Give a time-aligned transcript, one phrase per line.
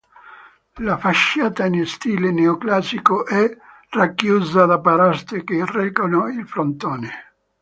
[0.79, 3.55] La facciata in stile neoclassico è
[3.91, 7.09] racchiusa da paraste che reggono il frontone.